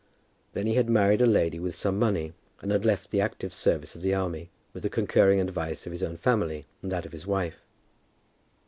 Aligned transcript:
Then 0.53 0.65
he 0.65 0.73
had 0.73 0.89
married 0.89 1.21
a 1.21 1.27
lady 1.27 1.59
with 1.59 1.75
some 1.75 1.99
money, 1.99 2.33
and 2.59 2.71
had 2.71 2.83
left 2.85 3.11
the 3.11 3.21
active 3.21 3.53
service 3.53 3.93
of 3.95 4.01
the 4.01 4.15
army, 4.15 4.49
with 4.73 4.81
the 4.81 4.89
concurring 4.89 5.39
advice 5.39 5.85
of 5.85 5.91
his 5.91 6.01
own 6.01 6.17
family 6.17 6.65
and 6.81 6.91
that 6.91 7.05
of 7.05 7.11
his 7.11 7.27
wife. 7.27 7.61